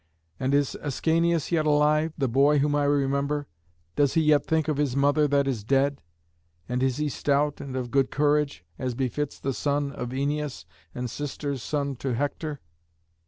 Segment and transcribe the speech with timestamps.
[0.39, 3.47] And is Ascanius yet alive the boy whom I remember?
[3.95, 6.01] Does he yet think of his mother that is dead?
[6.67, 10.65] And is he stout and of a good courage, as befits the son of Æneas
[10.95, 12.61] and sister's son to Hector?"